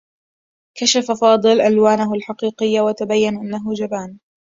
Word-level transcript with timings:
كشف 0.77 1.11
فاضل 1.21 1.61
ألوانه 1.61 2.13
الحقيقيّة 2.13 2.81
و 2.81 2.91
تبيّن 2.91 3.37
أنّه 3.37 3.73
جبان. 3.73 4.19